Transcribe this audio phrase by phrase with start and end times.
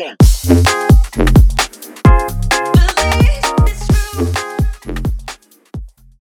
[0.00, 0.87] thing.